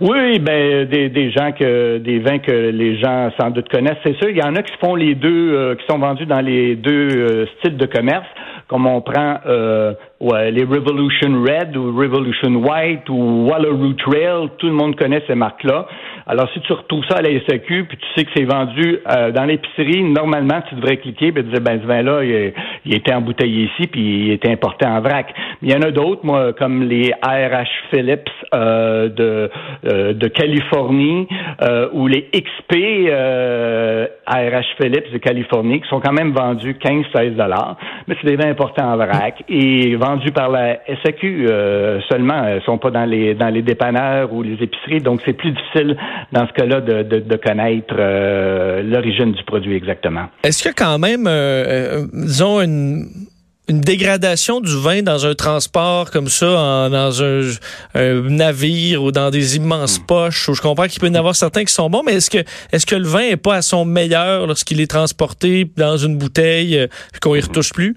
Oui, 0.00 0.38
ben 0.38 0.86
des, 0.86 1.10
des 1.10 1.30
gens 1.30 1.52
que 1.52 1.98
des 1.98 2.18
vins 2.20 2.38
que 2.38 2.50
les 2.50 2.98
gens 2.98 3.30
sans 3.38 3.50
doute 3.50 3.68
connaissent, 3.68 3.98
c'est 4.02 4.16
sûr. 4.16 4.30
Il 4.30 4.36
y 4.36 4.42
en 4.42 4.56
a 4.56 4.62
qui 4.62 4.72
font 4.80 4.94
les 4.94 5.14
deux, 5.14 5.52
euh, 5.52 5.74
qui 5.74 5.84
sont 5.88 5.98
vendus 5.98 6.26
dans 6.26 6.40
les 6.40 6.74
deux 6.74 7.08
euh, 7.10 7.46
styles 7.58 7.76
de 7.76 7.86
commerce, 7.86 8.26
comme 8.68 8.86
on 8.86 9.00
prend 9.00 9.38
euh, 9.46 9.92
ouais, 10.20 10.50
les 10.50 10.64
Revolution 10.64 11.42
Red 11.42 11.76
ou 11.76 11.96
Revolution 11.96 12.54
White 12.56 13.08
ou 13.08 13.48
Wallaroo 13.48 13.94
Trail. 13.94 14.48
Tout 14.58 14.66
le 14.66 14.74
monde 14.74 14.96
connaît 14.96 15.22
ces 15.26 15.34
marques-là. 15.34 15.86
Alors, 16.26 16.48
si 16.52 16.60
tu 16.60 16.72
retrouves 16.72 17.04
ça 17.08 17.16
à 17.16 17.22
la 17.22 17.30
SAQ, 17.30 17.86
puis 17.86 17.96
tu 17.96 18.06
sais 18.14 18.24
que 18.24 18.30
c'est 18.36 18.44
vendu 18.44 18.98
euh, 19.08 19.32
dans 19.32 19.44
l'épicerie, 19.44 20.02
normalement, 20.02 20.60
tu 20.68 20.74
devrais 20.76 20.98
cliquer 20.98 21.28
et 21.28 21.32
dire, 21.32 21.60
ben, 21.60 21.80
ce 21.82 21.86
vin-là, 21.86 22.22
il, 22.22 22.52
il, 22.84 22.94
était 22.94 23.12
embouteillé 23.12 23.64
ici, 23.64 23.88
puis 23.88 24.26
il 24.26 24.32
était 24.32 24.50
importé 24.50 24.86
en 24.86 25.00
vrac. 25.00 25.34
Mais 25.60 25.68
il 25.68 25.74
y 25.74 25.76
en 25.76 25.82
a 25.82 25.90
d'autres, 25.90 26.24
moi, 26.24 26.52
comme 26.52 26.84
les 26.84 27.10
ARH 27.22 27.68
Phillips 27.90 28.28
euh, 28.54 29.08
de, 29.08 29.50
euh, 29.86 30.12
de 30.12 30.28
Californie 30.28 31.26
ou 31.92 32.06
les 32.06 32.28
XP 32.32 33.10
ARH 34.26 34.66
Phillips 34.80 35.12
de 35.12 35.18
Californie, 35.18 35.80
qui 35.80 35.88
sont 35.88 36.00
quand 36.00 36.12
même 36.12 36.32
vendus 36.32 36.74
15-16 36.74 37.34
dollars. 37.34 37.76
Mais 38.06 38.16
c'est 38.20 38.28
des 38.28 38.36
vins 38.36 38.50
importés 38.50 38.82
en 38.82 38.96
vrac 38.96 39.42
par 40.34 40.50
la 40.50 40.78
SAQ 41.02 41.46
seulement. 42.08 42.46
Ils 42.48 42.62
sont 42.64 42.78
pas 42.78 42.90
dans 42.90 43.04
les 43.04 43.34
dans 43.34 43.48
les 43.48 43.62
dépanneurs 43.62 44.32
ou 44.32 44.42
les 44.42 44.54
épiceries, 44.62 45.00
donc 45.00 45.20
c'est 45.24 45.32
plus 45.32 45.52
difficile 45.52 45.96
dans 46.32 46.46
ce 46.46 46.52
cas-là, 46.52 46.80
de, 46.80 47.02
de, 47.02 47.36
connaître 47.36 47.94
euh, 47.98 48.82
l'origine 48.82 49.32
du 49.32 49.42
produit 49.44 49.76
exactement. 49.76 50.26
Est-ce 50.42 50.68
a 50.68 50.72
quand 50.72 50.98
même, 50.98 51.26
euh, 51.26 52.00
euh, 52.00 52.06
disons, 52.12 52.60
une 52.60 53.06
une 53.68 53.82
dégradation 53.82 54.60
du 54.60 54.76
vin 54.76 55.00
dans 55.00 55.26
un 55.26 55.34
transport 55.36 56.10
comme 56.10 56.26
ça, 56.26 56.88
dans 56.90 57.22
un, 57.22 57.52
navire 58.28 59.00
ou 59.00 59.12
dans 59.12 59.30
des 59.30 59.54
immenses 59.54 60.00
hmm. 60.00 60.06
poches, 60.06 60.48
où 60.48 60.54
je 60.54 60.60
comprends 60.60 60.88
qu'il 60.88 60.98
peut 60.98 61.06
y 61.06 61.10
en 61.10 61.14
avoir 61.14 61.36
certains 61.36 61.64
qui 61.64 61.72
sont 61.72 61.88
bons, 61.88 62.02
mais 62.04 62.14
est-ce 62.14 62.30
que 62.30 62.38
est-ce 62.72 62.84
que 62.84 62.96
le 62.96 63.06
vin 63.06 63.20
est 63.20 63.36
pas 63.36 63.54
à 63.54 63.62
son 63.62 63.84
meilleur 63.84 64.48
lorsqu'il 64.48 64.80
est 64.80 64.90
transporté 64.90 65.70
dans 65.76 65.96
une 65.96 66.18
bouteille 66.18 66.74
et 66.74 66.88
qu'on 67.20 67.36
y 67.36 67.40
retouche 67.40 67.72
plus? 67.72 67.96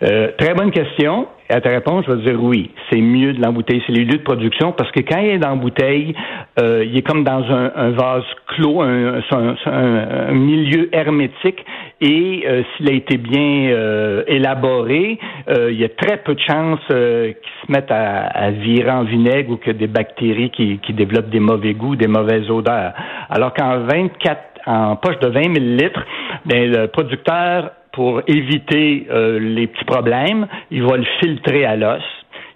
Très 0.00 0.54
bonne 0.54 0.70
question. 0.70 1.26
À 1.50 1.62
ta 1.62 1.70
réponse, 1.70 2.04
je 2.06 2.12
vais 2.12 2.30
dire 2.30 2.42
oui. 2.42 2.70
C'est 2.90 3.00
mieux 3.00 3.32
de 3.32 3.40
l'embouteiller. 3.40 3.82
C'est 3.86 3.92
les 3.92 4.04
lieux 4.04 4.18
de 4.18 4.22
production 4.22 4.72
parce 4.72 4.90
que 4.90 5.00
quand 5.00 5.18
il 5.18 5.30
est 5.30 5.38
dans 5.38 5.56
bouteille, 5.56 6.14
euh, 6.60 6.84
il 6.84 6.94
est 6.98 7.02
comme 7.02 7.24
dans 7.24 7.42
un, 7.42 7.90
vase 7.92 8.24
clos, 8.48 8.82
un, 8.82 9.22
un, 9.64 10.32
milieu 10.32 10.94
hermétique. 10.94 11.64
Et 12.02 12.44
euh, 12.46 12.62
s'il 12.76 12.90
a 12.90 12.92
été 12.92 13.16
bien 13.16 13.70
euh, 13.70 14.24
élaboré, 14.26 15.18
il 15.48 15.80
y 15.80 15.84
a 15.84 15.88
très 15.88 16.18
peu 16.18 16.34
de 16.34 16.40
chances 16.40 16.86
qu'il 16.88 17.66
se 17.66 17.72
mette 17.72 17.90
à, 17.90 18.26
à, 18.26 18.50
virer 18.50 18.90
en 18.90 19.04
vinaigre 19.04 19.52
ou 19.52 19.56
que 19.56 19.70
des 19.70 19.86
bactéries 19.86 20.50
qui, 20.50 20.78
qui 20.80 20.92
développent 20.92 21.30
des 21.30 21.40
mauvais 21.40 21.72
goûts, 21.72 21.96
des 21.96 22.08
mauvaises 22.08 22.50
odeurs. 22.50 22.92
Alors 23.30 23.54
qu'en 23.54 23.78
24 23.80 24.42
en 24.66 24.96
poche 24.96 25.18
de 25.20 25.28
20 25.28 25.48
millilitres, 25.48 26.04
ben, 26.44 26.70
le 26.70 26.88
producteur 26.88 27.70
pour 27.98 28.22
éviter 28.28 29.08
euh, 29.10 29.40
les 29.40 29.66
petits 29.66 29.84
problèmes, 29.84 30.46
il 30.70 30.84
va 30.84 30.98
le 30.98 31.04
filtrer 31.18 31.64
à 31.64 31.74
l'os. 31.74 32.00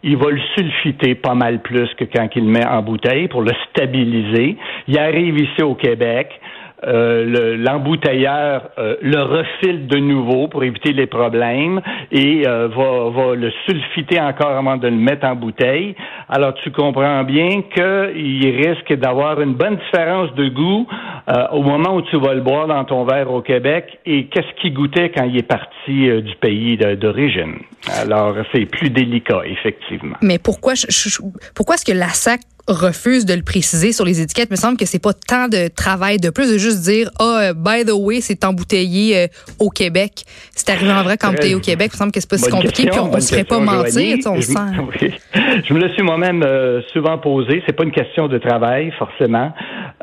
Il 0.05 0.17
va 0.17 0.31
le 0.31 0.41
sulfiter 0.55 1.17
pas 1.17 1.35
mal 1.35 1.63
plus 1.63 1.93
que 1.95 2.05
quand 2.05 2.29
il 2.37 2.45
le 2.45 2.51
met 2.53 2.65
en 2.65 2.81
bouteille 2.81 3.27
pour 3.27 3.43
le 3.43 3.51
stabiliser. 3.69 4.57
Il 4.87 4.97
arrive 4.97 5.41
ici 5.41 5.63
au 5.65 5.75
Québec. 5.75 6.29
Euh, 6.85 7.57
l'embouteilleur 7.59 8.71
euh, 8.77 8.97
le 9.03 9.23
refile 9.23 9.87
de 9.87 9.99
nouveau 9.99 10.49
pour 10.49 10.65
éviter 10.65 10.93
les 10.93 11.07
problèmes 11.07 11.81
et 12.11 12.43
euh, 12.45 12.67
va, 12.67 13.09
va 13.11 13.37
le 13.37 13.53
sulfiter 13.67 14.21
encore 14.21 14.51
avant 14.51 14.77
de 14.77 14.89
le 14.89 14.97
mettre 14.97 15.25
en 15.27 15.37
bouteille. 15.37 15.95
Alors 16.29 16.55
tu 16.55 16.73
comprends 16.73 17.23
bien 17.23 17.63
qu'il 17.73 18.67
risque 18.67 18.93
d'avoir 18.95 19.41
une 19.41 19.55
bonne 19.55 19.77
différence 19.77 20.35
de 20.35 20.49
goût 20.49 20.87
au 21.53 21.63
moment 21.63 21.95
où 21.95 22.03
tu 22.03 22.19
vas 22.19 22.35
le 22.35 22.41
boire 22.41 22.67
dans 22.67 22.85
ton 22.85 23.05
verre 23.05 23.31
au 23.33 23.43
Québec 23.43 23.99
et 24.05 24.27
qu'est-ce 24.27 24.61
qu'il 24.61 24.75
goûtait 24.75 25.11
quand 25.11 25.25
il 25.25 25.37
est 25.39 25.47
parti 25.47 26.23
du 26.23 26.35
pays 26.41 26.77
d'origine. 26.77 27.59
Alors 28.01 28.35
c'est 28.53 28.67
plus 28.67 28.91
délicat 28.91 29.43
effectivement. 29.45 30.17
Mais 30.21 30.39
pourquoi 30.39 30.73
pourquoi 31.55 31.77
est-ce 31.77 31.85
que 31.85 31.97
la 31.97 32.09
SAC 32.09 32.41
refuse 32.69 33.27
de 33.27 33.35
le 33.35 33.43
préciser 33.43 33.93
sur 33.93 34.05
les 34.05 34.21
étiquettes. 34.21 34.49
Il 34.51 34.53
me 34.53 34.57
semble 34.57 34.77
que 34.77 34.87
c'est 34.87 35.03
pas 35.03 35.13
tant 35.13 35.49
de 35.49 35.69
travail 35.69 36.19
de 36.19 36.31
plus 36.31 36.53
de 36.53 36.59
juste 36.59 36.83
dire 36.83 37.11
ah 37.19 37.51
oh, 37.51 37.55
by 37.57 37.85
the 37.85 37.93
way 37.93 38.21
c'est 38.21 38.45
embouteillé 38.45 39.19
euh, 39.19 39.27
au 39.59 39.71
Québec. 39.71 40.25
C'est 40.55 40.71
arrivé 40.71 40.93
en 40.93 41.03
vrai 41.03 41.17
qu'embouteillé 41.17 41.55
au 41.55 41.61
Québec. 41.61 41.91
Il 41.93 41.97
me 41.97 41.99
semble 41.99 42.13
que 42.13 42.21
c'est 42.21 42.31
pas 42.31 42.39
si 42.39 42.51
compliqué 42.51 42.89
puis 42.89 43.01
on 43.01 43.15
ne 43.15 43.21
serait 43.21 43.45
pas 43.45 43.59
mentir. 43.59 44.19
On 44.27 44.37
je, 44.37 44.43
sent. 44.43 44.59
je 45.65 45.75
me 45.75 45.81
le 45.81 45.89
suis 45.91 46.03
moi-même 46.03 46.43
euh, 46.43 46.83
souvent 46.93 47.19
posé. 47.19 47.63
C'est 47.67 47.75
pas 47.75 47.85
une 47.85 47.93
question 47.93 48.29
de 48.29 48.39
travail 48.39 48.93
forcément. 48.99 49.53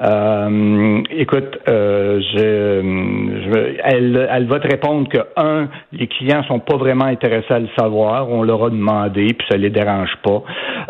Euh, 0.02 1.02
écoute, 1.12 1.60
euh, 1.68 2.22
je, 2.34 3.76
elle, 3.84 4.30
elle 4.32 4.48
va 4.48 4.60
te 4.60 4.68
répondre 4.68 5.10
que 5.10 5.20
un, 5.36 5.68
les 5.92 6.08
clients 6.08 6.44
sont 6.44 6.60
pas 6.60 6.78
vraiment 6.78 7.06
intéressés 7.06 7.54
à 7.54 7.60
le 7.60 7.68
savoir. 7.78 8.30
On 8.30 8.44
leur 8.44 8.64
a 8.66 8.70
demandé, 8.70 9.28
puis 9.38 9.48
ça 9.50 9.58
les 9.58 9.70
dérange 9.70 10.12
pas. 10.24 10.44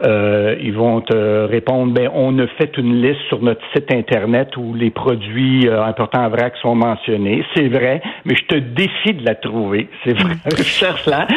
Euh, 0.05 0.55
ils 0.61 0.73
vont 0.73 1.01
te 1.01 1.45
répondre, 1.59 1.91
ben 1.93 2.09
on 2.13 2.39
a 2.39 2.47
fait 2.47 2.71
une 2.77 3.01
liste 3.01 3.19
sur 3.27 3.41
notre 3.41 3.61
site 3.73 3.91
internet 3.91 4.55
où 4.55 4.73
les 4.73 4.91
produits 4.91 5.67
euh, 5.67 5.83
importants 5.83 6.23
à 6.23 6.29
vrac 6.29 6.53
sont 6.61 6.73
mentionnés. 6.73 7.43
C'est 7.53 7.67
vrai, 7.67 8.01
mais 8.23 8.35
je 8.35 8.45
te 8.45 8.55
défie 8.55 9.13
de 9.13 9.25
la 9.25 9.35
trouver. 9.35 9.89
C'est 10.03 10.17
vrai, 10.17 10.35
cherche 10.63 11.05
là. 11.05 11.27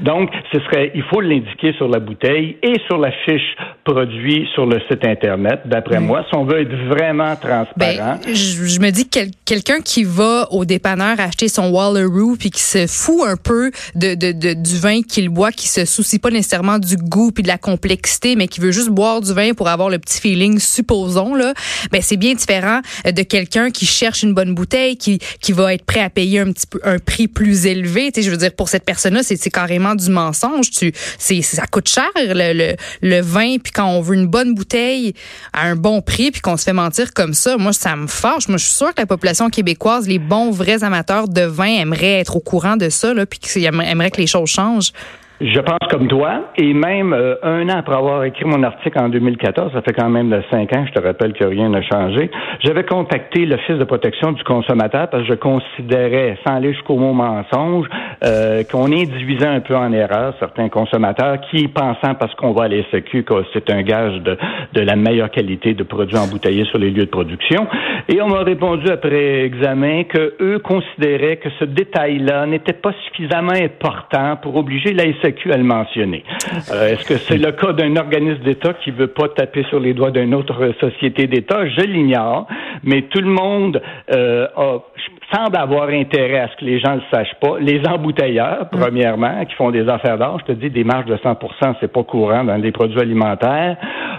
Donc, 0.00 0.30
ce 0.52 0.58
serait, 0.60 0.90
il 0.94 1.02
faut 1.04 1.20
l'indiquer 1.20 1.72
sur 1.74 1.88
la 1.88 2.00
bouteille 2.00 2.56
et 2.62 2.74
sur 2.88 2.98
la 2.98 3.12
fiche 3.12 3.56
produit 3.88 4.46
sur 4.52 4.66
le 4.66 4.80
site 4.88 5.04
internet. 5.04 5.60
D'après 5.64 5.98
moi, 5.98 6.22
si 6.28 6.36
on 6.36 6.44
veut 6.44 6.60
être 6.60 6.74
vraiment 6.88 7.34
transparent. 7.36 8.18
Ben, 8.22 8.34
je, 8.34 8.80
me 8.80 8.90
dis 8.90 9.08
que 9.08 9.20
quelqu'un 9.46 9.80
qui 9.80 10.04
va 10.04 10.46
au 10.50 10.66
dépanneur 10.66 11.18
acheter 11.18 11.48
son 11.48 11.70
Wallaroo 11.70 12.36
puis 12.38 12.50
qui 12.50 12.60
se 12.60 12.86
fout 12.86 13.22
un 13.26 13.36
peu 13.36 13.70
de, 13.94 14.14
de, 14.14 14.32
de 14.32 14.52
du 14.52 14.78
vin 14.78 15.00
qu'il 15.02 15.30
boit, 15.30 15.52
qui 15.52 15.68
se 15.68 15.86
soucie 15.86 16.18
pas 16.18 16.30
nécessairement 16.30 16.78
du 16.78 16.96
goût 16.96 17.32
puis 17.32 17.42
de 17.42 17.48
la 17.48 17.56
complexité, 17.56 18.36
mais 18.36 18.46
qui 18.46 18.60
veut 18.60 18.72
juste 18.72 18.90
boire 18.90 19.22
du 19.22 19.32
vin 19.32 19.54
pour 19.54 19.68
avoir 19.68 19.88
le 19.88 19.98
petit 19.98 20.20
feeling, 20.20 20.58
supposons 20.58 21.34
là, 21.34 21.54
ben 21.90 22.02
c'est 22.02 22.18
bien 22.18 22.34
différent 22.34 22.80
de 23.06 23.22
quelqu'un 23.22 23.70
qui 23.70 23.86
cherche 23.86 24.22
une 24.22 24.34
bonne 24.34 24.54
bouteille, 24.54 24.98
qui 24.98 25.18
qui 25.40 25.52
va 25.52 25.72
être 25.72 25.84
prêt 25.84 26.00
à 26.00 26.10
payer 26.10 26.40
un 26.40 26.52
petit 26.52 26.66
peu 26.66 26.80
un 26.84 26.98
prix 26.98 27.26
plus 27.26 27.66
élevé. 27.66 28.12
Tu 28.12 28.20
sais, 28.20 28.26
je 28.26 28.30
veux 28.30 28.36
dire 28.36 28.52
pour 28.52 28.68
cette 28.68 28.84
personne-là, 28.84 29.22
c'est 29.22 29.50
carrément 29.50 29.94
du 29.94 30.10
mensonge. 30.10 30.70
Tu, 30.70 30.92
c'est 31.18 31.40
ça 31.40 31.66
coûte 31.66 31.88
cher 31.88 32.10
le, 32.16 32.52
le, 32.52 32.76
le 33.00 33.20
vin 33.22 33.56
puis 33.62 33.72
quand 33.78 33.86
on 33.86 34.00
veut 34.00 34.16
une 34.16 34.26
bonne 34.26 34.56
bouteille 34.56 35.14
à 35.52 35.68
un 35.68 35.76
bon 35.76 36.02
prix 36.02 36.32
puis 36.32 36.40
qu'on 36.40 36.56
se 36.56 36.64
fait 36.64 36.72
mentir 36.72 37.14
comme 37.14 37.32
ça, 37.32 37.56
moi 37.56 37.72
ça 37.72 37.94
me 37.94 38.08
fâche. 38.08 38.48
Moi 38.48 38.58
je 38.58 38.64
suis 38.64 38.74
sûre 38.74 38.92
que 38.92 39.00
la 39.00 39.06
population 39.06 39.50
québécoise, 39.50 40.08
les 40.08 40.18
bons 40.18 40.50
vrais 40.50 40.82
amateurs 40.82 41.28
de 41.28 41.42
vin 41.42 41.78
aimeraient 41.78 42.18
être 42.18 42.34
au 42.34 42.40
courant 42.40 42.76
de 42.76 42.88
ça 42.88 43.14
là 43.14 43.24
puis 43.24 43.38
qu'ils 43.38 43.64
aimeraient 43.64 44.10
que 44.10 44.20
les 44.20 44.26
choses 44.26 44.50
changent. 44.50 44.92
Je 45.40 45.60
pense 45.60 45.78
comme 45.88 46.08
toi, 46.08 46.50
et 46.56 46.74
même 46.74 47.12
euh, 47.12 47.36
un 47.44 47.68
an 47.68 47.78
après 47.78 47.94
avoir 47.94 48.24
écrit 48.24 48.44
mon 48.44 48.60
article 48.64 48.98
en 48.98 49.08
2014, 49.08 49.72
ça 49.72 49.82
fait 49.82 49.92
quand 49.92 50.08
même 50.08 50.42
cinq 50.50 50.74
ans, 50.74 50.84
je 50.84 50.92
te 50.92 51.00
rappelle 51.00 51.32
que 51.32 51.44
rien 51.44 51.68
n'a 51.68 51.80
changé, 51.80 52.28
j'avais 52.64 52.82
contacté 52.82 53.46
l'Office 53.46 53.76
de 53.76 53.84
protection 53.84 54.32
du 54.32 54.42
consommateur 54.42 55.08
parce 55.08 55.22
que 55.22 55.28
je 55.28 55.34
considérais, 55.34 56.36
sans 56.44 56.56
aller 56.56 56.72
jusqu'au 56.72 56.96
mot 56.96 57.12
mensonge, 57.12 57.86
euh, 58.24 58.64
qu'on 58.64 58.86
induisait 58.86 59.46
un 59.46 59.60
peu 59.60 59.76
en 59.76 59.92
erreur 59.92 60.34
certains 60.40 60.68
consommateurs 60.68 61.36
qui, 61.52 61.68
pensant 61.68 62.16
parce 62.18 62.34
qu'on 62.34 62.50
va 62.50 62.64
à 62.64 62.68
que 62.68 63.44
c'est 63.52 63.70
un 63.70 63.82
gage 63.82 64.20
de, 64.22 64.36
de 64.72 64.80
la 64.80 64.96
meilleure 64.96 65.30
qualité 65.30 65.72
de 65.72 65.84
produits 65.84 66.18
embouteillés 66.18 66.64
sur 66.64 66.78
les 66.78 66.90
lieux 66.90 67.06
de 67.06 67.10
production, 67.10 67.68
et 68.08 68.20
on 68.20 68.26
m'a 68.26 68.42
répondu 68.42 68.90
après 68.90 69.44
examen 69.44 70.02
que 70.02 70.34
eux 70.40 70.58
considéraient 70.58 71.36
que 71.36 71.48
ce 71.60 71.64
détail-là 71.64 72.46
n'était 72.46 72.72
pas 72.72 72.92
suffisamment 73.04 73.52
important 73.52 74.36
pour 74.42 74.56
obliger 74.56 74.92
la 74.92 75.04
SQ 75.04 75.27
à 75.52 75.56
le 75.56 75.64
mentionner. 75.64 76.24
Euh, 76.72 76.92
est-ce 76.92 77.04
que 77.04 77.16
c'est 77.18 77.38
le 77.38 77.52
cas 77.52 77.72
d'un 77.72 77.96
organisme 77.96 78.42
d'État 78.42 78.74
qui 78.74 78.90
veut 78.90 79.08
pas 79.08 79.28
taper 79.28 79.64
sur 79.64 79.80
les 79.80 79.94
doigts 79.94 80.10
d'une 80.10 80.34
autre 80.34 80.72
société 80.80 81.26
d'État? 81.26 81.68
Je 81.68 81.82
l'ignore, 81.82 82.46
mais 82.84 83.02
tout 83.02 83.20
le 83.20 83.30
monde 83.30 83.82
euh, 84.10 84.46
semble 85.32 85.56
avoir 85.56 85.88
intérêt 85.88 86.40
à 86.40 86.48
ce 86.48 86.56
que 86.56 86.64
les 86.64 86.80
gens 86.80 86.92
ne 86.92 86.96
le 86.96 87.02
sachent 87.12 87.34
pas. 87.40 87.58
Les 87.60 87.80
embouteilleurs, 87.86 88.66
mm. 88.72 88.78
premièrement, 88.78 89.44
qui 89.44 89.54
font 89.54 89.70
des 89.70 89.88
affaires 89.88 90.18
d'or, 90.18 90.40
je 90.40 90.52
te 90.52 90.58
dis, 90.58 90.70
des 90.70 90.84
marges 90.84 91.06
de 91.06 91.16
100% 91.16 91.74
c'est 91.80 91.92
pas 91.92 92.02
courant 92.02 92.44
dans 92.44 92.56
les 92.56 92.72
produits 92.72 93.00
alimentaires. 93.00 93.76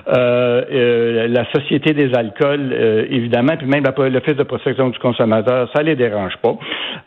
Euh, 0.07 1.27
la 1.27 1.45
Société 1.51 1.93
des 1.93 2.13
alcools, 2.13 2.73
évidemment, 3.09 3.55
puis 3.57 3.67
même 3.67 3.83
l'Office 3.83 4.35
de 4.35 4.43
protection 4.43 4.89
du 4.89 4.99
consommateur, 4.99 5.69
ça 5.73 5.83
les 5.83 5.95
dérange 5.95 6.35
pas. 6.41 6.55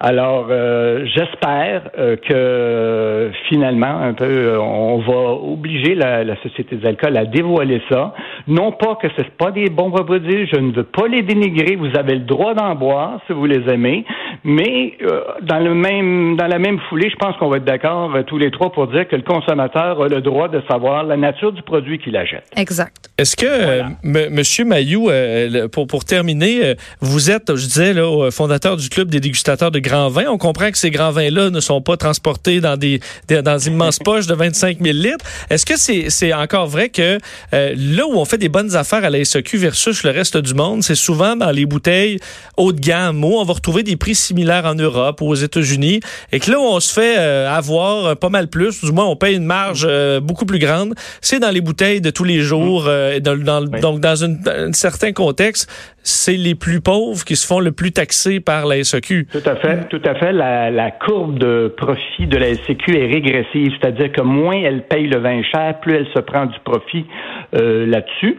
Alors, 0.00 0.48
j'espère 0.48 1.82
que 2.26 3.30
finalement, 3.48 4.00
un 4.00 4.14
peu, 4.14 4.24
euh, 4.24 4.58
on 4.60 4.98
va 4.98 5.32
obliger 5.32 5.94
la, 5.94 6.36
Société 6.42 6.76
des 6.76 6.86
alcools 6.86 7.16
à 7.16 7.24
dévoiler 7.24 7.82
ça. 7.90 8.14
Non 8.46 8.72
pas 8.72 8.96
que 8.96 9.08
ce 9.16 9.22
pas 9.38 9.50
des 9.50 9.70
bons 9.70 9.90
produits, 9.90 10.48
je 10.52 10.58
ne 10.58 10.72
veux 10.72 10.84
pas 10.84 11.06
les 11.06 11.22
dénigrer, 11.22 11.76
vous 11.76 11.96
avez 11.96 12.14
le 12.14 12.24
droit 12.24 12.54
d'en 12.54 12.74
boire 12.74 13.20
si 13.26 13.32
vous 13.32 13.46
les 13.46 13.68
aimez, 13.72 14.04
mais 14.44 14.94
euh, 15.02 15.22
dans 15.42 15.58
le 15.58 15.74
même 15.74 16.36
dans 16.36 16.46
la 16.46 16.58
même 16.58 16.78
foulée, 16.88 17.10
je 17.10 17.16
pense 17.16 17.36
qu'on 17.36 17.48
va 17.48 17.58
être 17.58 17.64
d'accord 17.64 18.14
euh, 18.14 18.22
tous 18.22 18.38
les 18.38 18.50
trois 18.50 18.72
pour 18.72 18.88
dire 18.88 19.06
que 19.08 19.16
le 19.16 19.22
consommateur 19.22 20.02
a 20.02 20.08
le 20.08 20.20
droit 20.20 20.48
de 20.48 20.62
savoir 20.68 21.04
la 21.04 21.16
nature 21.16 21.52
du 21.52 21.62
produit 21.62 21.98
qu'il 21.98 22.16
achète. 22.16 22.44
Exact. 22.56 23.10
Est-ce 23.18 23.36
que 23.36 23.82
Monsieur 24.02 24.64
Mayou, 24.64 25.10
pour 25.70 25.86
pour 25.86 26.04
terminer, 26.04 26.74
vous 27.00 27.30
êtes, 27.30 27.54
je 27.54 27.66
disais 27.66 27.92
là, 27.92 28.30
fondateur 28.30 28.76
du 28.76 28.88
club 28.88 29.08
des 29.08 29.20
dégustateurs 29.20 29.70
de 29.70 29.78
grands 29.78 30.08
vins. 30.08 30.26
On 30.28 30.38
comprend 30.38 30.70
que 30.70 30.78
ces 30.78 30.90
grands 30.90 31.10
vins-là 31.10 31.50
ne 31.50 31.60
sont 31.60 31.80
pas 31.80 31.96
transportés 31.96 32.60
dans 32.60 32.76
des, 32.76 33.00
dans 33.28 33.58
immenses 33.58 33.98
poches 34.04 34.26
de 34.26 34.34
25 34.34 34.78
000 34.80 34.96
litres. 34.96 35.24
Est-ce 35.50 35.66
que 35.66 35.76
c'est 35.76 36.32
encore 36.34 36.66
vrai 36.66 36.88
que 36.88 37.18
euh, 37.54 37.74
là 37.76 38.06
où 38.06 38.14
on 38.14 38.24
fait 38.24 38.38
des 38.38 38.48
bonnes 38.48 38.74
affaires 38.76 39.04
à 39.04 39.10
la 39.10 39.24
SEQ 39.24 39.58
versus 39.58 40.02
le 40.04 40.10
reste 40.10 40.36
du 40.36 40.54
monde, 40.54 40.82
c'est 40.82 40.94
souvent 40.94 41.36
dans 41.36 41.50
les 41.50 41.66
bouteilles 41.66 42.18
haut 42.56 42.72
de 42.72 42.80
gamme 42.80 43.24
où 43.24 43.34
on 43.34 43.44
va 43.44 43.54
retrouver 43.54 43.82
des 43.82 43.96
prix 43.96 44.14
similaires 44.22 44.64
en 44.64 44.74
Europe 44.74 45.20
ou 45.20 45.28
aux 45.28 45.34
États-Unis 45.34 46.00
et 46.32 46.40
que 46.40 46.50
là 46.50 46.58
où 46.58 46.62
on 46.62 46.80
se 46.80 46.92
fait 46.92 47.16
euh, 47.18 47.48
avoir 47.48 48.16
pas 48.16 48.28
mal 48.28 48.48
plus, 48.48 48.84
du 48.84 48.92
moins 48.92 49.06
on 49.06 49.16
paye 49.16 49.36
une 49.36 49.44
marge 49.44 49.86
euh, 49.88 50.20
beaucoup 50.20 50.46
plus 50.46 50.58
grande, 50.58 50.94
c'est 51.20 51.40
dans 51.40 51.50
les 51.50 51.60
bouteilles 51.60 52.00
de 52.00 52.10
tous 52.10 52.24
les 52.24 52.40
jours, 52.40 52.88
dans, 53.20 53.64
donc 53.80 54.00
dans 54.00 54.24
un 54.24 54.72
certain 54.72 55.12
contexte, 55.12 55.70
c'est 56.02 56.36
les 56.36 56.54
plus 56.54 56.80
pauvres 56.80 57.24
qui 57.24 57.36
se 57.36 57.46
font 57.46 57.60
le 57.60 57.72
plus 57.72 57.92
taxer 57.92 58.40
par 58.40 58.66
la 58.66 58.82
SEQ. 58.82 59.26
Tout 59.30 59.48
à 59.48 59.56
fait, 59.56 59.88
tout 59.88 60.00
à 60.04 60.14
fait. 60.14 60.32
La, 60.32 60.70
la 60.70 60.90
courbe 60.90 61.38
de 61.38 61.72
profit 61.76 62.26
de 62.26 62.36
la 62.36 62.54
SEQ 62.54 62.96
est 62.96 63.06
régressive, 63.06 63.72
c'est-à-dire 63.80 64.10
que 64.12 64.22
moins 64.22 64.56
elle 64.56 64.82
paye 64.86 65.06
le 65.06 65.18
vin 65.18 65.42
cher, 65.42 65.78
plus 65.80 65.94
elle 65.94 66.08
se 66.12 66.18
prend 66.20 66.46
du 66.46 66.58
profit 66.64 67.06
euh, 67.54 67.86
là-dessus. 67.86 68.36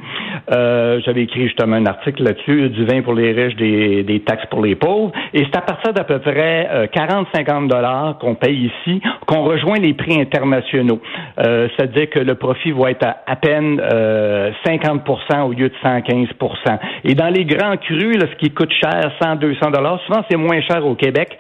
Euh, 0.52 1.00
J'avais 1.06 1.24
écrit 1.24 1.44
justement 1.44 1.76
un 1.76 1.86
article 1.86 2.24
là-dessus, 2.24 2.70
du 2.70 2.86
vin 2.86 3.02
pour 3.02 3.14
les 3.14 3.32
riches, 3.32 3.56
des, 3.56 4.04
des 4.04 4.20
taxes 4.22 4.46
pour 4.50 4.64
les 4.64 4.76
pauvres. 4.76 5.12
Et 5.34 5.44
c'est 5.46 5.56
à 5.56 5.62
partir 5.74 5.94
d'à 5.94 6.04
peu 6.04 6.20
près 6.20 6.70
euh, 6.72 6.86
40-50 6.88 7.68
dollars 7.68 8.18
qu'on 8.20 8.36
paye 8.36 8.70
ici 8.72 9.02
qu'on 9.26 9.44
rejoint 9.44 9.80
les 9.80 9.94
prix 9.94 10.20
internationaux. 10.20 11.00
Euh, 11.40 11.68
c'est-à-dire 11.76 12.10
que 12.12 12.20
le 12.20 12.36
profit 12.36 12.72
va 12.72 12.92
être 12.92 13.06
à, 13.26 13.36
peine 13.36 13.82
50% 13.82 13.82
euh, 13.82 15.42
au 15.42 15.52
lieu 15.52 15.70
de 15.70 15.76
115% 15.84 16.80
Et 17.06 17.16
dans 17.16 17.30
les 17.30 17.46
grands 17.46 17.78
crus, 17.78 18.18
là, 18.18 18.28
ce 18.32 18.36
qui 18.38 18.52
coûte 18.52 18.72
cher, 18.72 19.12
100, 19.22 19.38
200 19.38 19.72
dollars, 19.72 20.00
souvent 20.06 20.24
c'est 20.30 20.38
moins 20.38 20.62
cher 20.62 20.86
au 20.86 20.96
Québec. 20.96 21.38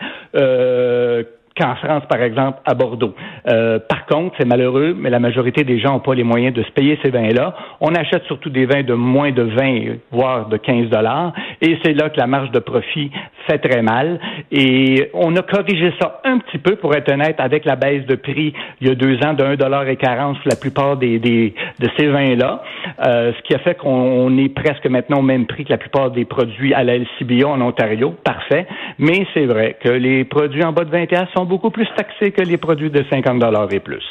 Qu'en 1.55 1.75
France, 1.75 2.03
par 2.09 2.21
exemple, 2.21 2.59
à 2.65 2.73
Bordeaux. 2.73 3.13
Euh, 3.47 3.77
par 3.77 4.07
contre, 4.07 4.35
c'est 4.39 4.47
malheureux, 4.47 4.95
mais 4.97 5.11
la 5.11 5.19
majorité 5.19 5.63
des 5.63 5.79
gens 5.79 5.93
n'ont 5.93 5.99
pas 5.99 6.15
les 6.15 6.23
moyens 6.23 6.53
de 6.53 6.63
se 6.63 6.71
payer 6.71 6.97
ces 7.03 7.11
vins-là. 7.11 7.53
On 7.79 7.93
achète 7.93 8.23
surtout 8.23 8.49
des 8.49 8.65
vins 8.65 8.81
de 8.81 8.95
moins 8.95 9.31
de 9.31 9.43
20, 9.43 9.97
voire 10.11 10.47
de 10.47 10.57
15 10.57 10.89
dollars, 10.89 11.31
et 11.61 11.77
c'est 11.83 11.93
là 11.93 12.09
que 12.09 12.19
la 12.19 12.25
marge 12.25 12.49
de 12.49 12.59
profit 12.59 13.11
fait 13.47 13.59
très 13.59 13.83
mal. 13.83 14.19
Et 14.51 15.11
on 15.13 15.35
a 15.35 15.43
corrigé 15.43 15.93
ça 16.01 16.21
un 16.23 16.39
petit 16.39 16.57
peu, 16.57 16.75
pour 16.75 16.95
être 16.95 17.11
honnête, 17.11 17.35
avec 17.39 17.65
la 17.65 17.75
baisse 17.75 18.05
de 18.07 18.15
prix 18.15 18.53
il 18.81 18.87
y 18.87 18.91
a 18.91 18.95
deux 18.95 19.17
ans 19.23 19.33
de 19.33 19.43
1 19.43 19.55
dollar 19.55 19.87
et 19.87 19.95
40 19.95 20.37
sur 20.37 20.49
la 20.49 20.55
plupart 20.55 20.97
des, 20.97 21.19
des 21.19 21.53
de 21.79 21.89
ces 21.97 22.07
vins-là, 22.07 22.63
euh, 23.05 23.31
ce 23.37 23.41
qui 23.43 23.53
a 23.53 23.59
fait 23.59 23.75
qu'on 23.75 24.37
est 24.37 24.49
presque 24.49 24.87
maintenant 24.87 25.19
au 25.19 25.23
même 25.23 25.45
prix 25.45 25.65
que 25.65 25.71
la 25.71 25.77
plupart 25.77 26.11
des 26.11 26.25
produits 26.25 26.73
à 26.73 26.83
la 26.83 26.97
LCBO 26.97 27.47
en 27.47 27.61
Ontario. 27.61 28.15
Parfait. 28.23 28.65
Mais 28.99 29.25
c'est 29.33 29.45
vrai 29.45 29.77
que 29.81 29.89
les 29.89 30.23
produits 30.23 30.63
en 30.63 30.71
bas 30.71 30.83
de 30.83 30.91
21 30.91 31.27
sont 31.35 31.45
beaucoup 31.45 31.69
plus 31.69 31.87
taxés 31.95 32.31
que 32.31 32.41
les 32.41 32.57
produits 32.57 32.89
de 32.89 33.03
50 33.09 33.39
dollars 33.39 33.71
et 33.71 33.79
plus. 33.79 34.03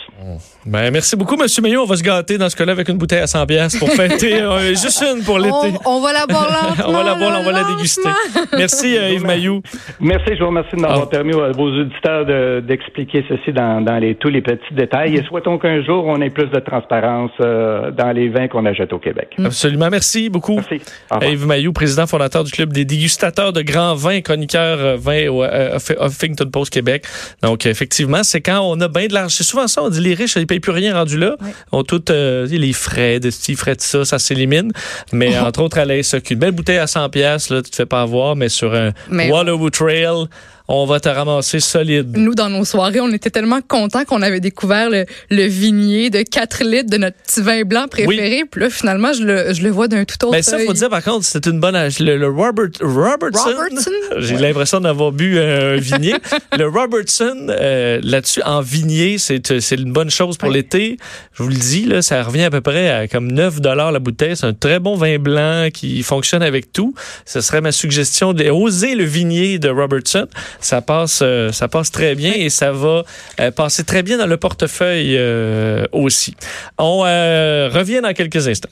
Ben, 0.67 0.91
merci 0.91 1.17
beaucoup, 1.17 1.35
M. 1.35 1.47
Maillot. 1.62 1.83
On 1.83 1.87
va 1.87 1.97
se 1.97 2.03
gâter 2.03 2.39
dans 2.39 2.49
ce 2.49 2.57
cas-là 2.57 2.73
avec 2.73 2.89
une 2.89 2.99
bouteille 2.99 3.21
à 3.21 3.27
100 3.27 3.47
pièces 3.47 3.77
pour 3.79 3.89
fêter. 3.91 4.41
Euh, 4.53 4.71
juste 4.71 5.03
une 5.03 5.23
pour 5.23 5.39
l'été. 5.39 5.79
On, 5.87 6.01
va 6.01 6.12
la 6.12 6.27
boire 6.27 6.49
lentement. 6.79 6.85
on 6.89 6.93
va 6.93 7.05
la 7.05 7.15
boire, 7.15 7.39
on 7.41 7.45
va 7.45 7.53
la 7.53 7.65
déguster. 7.65 8.09
Merci, 8.57 8.97
euh, 8.97 9.11
Yves 9.11 9.25
Maillot. 9.25 9.62
Merci, 10.01 10.35
je 10.35 10.41
vous 10.41 10.49
remercie 10.49 10.75
de 10.77 10.81
m'avoir 10.81 11.05
ah. 11.05 11.09
permis 11.11 11.33
à 11.33 11.53
vos 11.53 11.71
auditeurs 11.71 12.62
d'expliquer 12.62 13.25
ceci 13.29 13.53
dans, 13.53 13.81
dans 13.81 13.99
les, 13.99 14.15
tous 14.17 14.29
les 14.29 14.43
petits 14.43 14.75
détails. 14.75 15.17
Et 15.17 15.23
souhaitons 15.25 15.59
qu'un 15.59 15.83
jour, 15.83 16.05
on 16.07 16.21
ait 16.21 16.31
plus 16.31 16.49
de 16.49 16.59
transparence 16.61 17.31
euh, 17.41 17.91
dans 17.91 18.11
les 18.12 18.29
vins 18.29 18.49
qu'on 18.49 18.67
achète 18.67 18.93
au 18.93 18.99
Québec. 18.99 19.35
Absolument. 19.43 19.89
Merci 19.91 20.29
beaucoup. 20.29 20.57
Merci. 20.57 20.83
Yves 21.23 21.47
Maillot, 21.47 21.73
président 21.73 22.07
fondateur 22.07 22.45
du 22.45 22.51
Club 22.51 22.73
des 22.73 22.85
dégustateurs 22.85 23.53
de 23.53 23.62
grands 23.62 23.95
vins, 23.95 24.21
chroniqueur 24.21 24.72
vin 24.97 25.29
au 25.29 25.45
Huffington 25.45 26.49
Post 26.50 26.73
Québec. 26.73 27.05
Donc, 27.43 27.67
effectivement, 27.67 28.23
c'est 28.23 28.41
quand 28.41 28.61
on 28.61 28.81
a 28.81 28.88
bien 28.88 29.07
de 29.07 29.14
l'argent. 29.14 29.35
C'est 29.37 29.45
souvent 29.45 29.69
ça, 29.69 29.83
on 29.83 29.88
dit 29.88 30.00
les 30.00 30.14
riches, 30.14 30.37
ils 30.37 30.47
payent 30.47 30.61
plus 30.61 30.73
rien 30.73 30.95
rendu 30.95 31.19
là. 31.19 31.37
On 31.71 31.83
tout, 31.83 32.11
euh, 32.11 32.47
les 32.47 32.73
frais 32.73 33.21
de 33.21 33.31
ci, 33.31 33.55
frais 33.57 33.76
de 33.76 33.81
ça, 33.81 34.05
ça 34.05 34.19
s'élimine. 34.19 34.73
Mais 35.12 35.38
entre 35.38 35.62
autres, 35.62 35.79
à 35.79 35.85
la 35.85 36.02
une 36.31 36.38
belle 36.38 36.52
bouteille 36.52 36.79
à 36.79 36.87
100 36.87 37.11
pièces 37.11 37.50
là, 37.50 37.62
tu 37.62 37.71
te 37.71 37.76
fais 37.76 37.87
pas 37.87 38.02
avoir, 38.02 38.37
mais 38.37 38.49
sur 38.49 38.75
un 38.75 38.93
mais... 39.11 39.31
Trail, 39.71 40.26
on 40.69 40.87
va 40.87 41.00
te 41.00 41.09
ramasser 41.09 41.61
solide. 41.61 42.16
Nous, 42.16 42.35
dans 42.35 42.49
nos 42.49 42.64
soirées, 42.64 43.00
on 43.00 43.12
était 43.12 43.31
tellement 43.31 43.61
contents 43.66 44.04
qu'on 44.04 44.23
avait 44.23 44.40
découvert 44.40 44.90
le, 44.90 45.04
le 45.31 45.45
vignier 45.45 46.11
de 46.11 46.23
4 46.23 46.64
litres 46.64 46.90
de 46.90 46.97
notre 46.97 47.16
petit 47.19 47.40
vin 47.42 47.62
blanc 47.62 47.87
préféré. 47.88 48.45
Puis 48.50 48.61
là, 48.61 48.71
finalement, 48.71 49.12
je 49.12 49.23
le, 49.25 49.52
je 49.52 49.62
le 49.62 49.71
vois 49.71 49.88
d'un 49.88 50.04
tout 50.04 50.14
autre 50.25 50.33
Mais 50.33 50.42
ça, 50.42 50.59
faut 50.59 50.73
dire, 50.73 50.88
par 50.90 51.02
contre, 51.02 51.25
c'est 51.25 51.47
une 51.47 51.61
bonne... 51.61 51.76
Le, 52.00 52.16
le 52.16 52.28
Robert, 52.28 52.69
Robertson, 52.81 53.50
Robertson? 53.57 53.90
j'ai 54.19 54.35
Ouais. 54.35 54.40
l'impression 54.42 54.81
d'avoir 54.81 55.12
bu 55.12 55.38
un 55.38 55.76
vignier. 55.76 56.14
le 56.59 56.66
Robertson, 56.69 57.47
euh, 57.50 58.00
là-dessus, 58.02 58.42
en 58.45 58.61
vignier, 58.61 59.19
c'est 59.19 59.61
c'est 59.61 59.76
une 59.76 59.92
bonne 59.92 60.11
chose 60.11 60.37
pour 60.37 60.49
Ouais. 60.49 60.57
l'été. 60.57 60.97
Je 61.35 61.42
vous 61.42 61.49
le 61.49 61.54
dis, 61.54 61.85
là, 61.85 62.02
ça 62.02 62.23
revient 62.23 62.42
à 62.45 62.50
peu 62.50 62.61
près 62.61 62.88
à 62.90 63.09
comme 63.09 63.31
9 63.31 63.61
la 63.62 63.99
bouteille. 63.99 64.37
C'est 64.37 64.47
un 64.47 64.52
très 64.54 64.78
bon 64.78 64.97
vin 64.97 65.19
blanc 65.19 65.69
qui 65.73 66.02
fonctionne 66.02 66.42
avec 66.42 66.73
tout. 66.73 66.95
Ce 67.26 67.40
serait 67.40 67.61
ma 67.61 67.73
suggestion 67.73 68.33
d'oser 68.33 68.95
le 68.95 69.04
vignier 69.04 69.59
de 69.59 69.69
Robertson. 69.69 70.26
Ça 70.61 70.81
passe, 70.81 71.21
euh, 71.23 71.53
ça 71.53 71.69
passe 71.69 71.91
très 71.91 72.15
bien 72.15 72.33
et 72.33 72.51
ça 72.51 72.73
va 72.73 73.05
euh, 73.41 73.51
passer 73.51 73.85
très 73.85 74.03
bien 74.03 74.19
dans 74.19 74.27
le 74.27 74.37
portefeuille 74.37 75.17
euh, 75.17 75.87
aussi. 75.93 76.35
On 76.79 77.01
revient 77.01 78.01
dans 78.03 78.13
quelques 78.13 78.49
instants. 78.49 78.71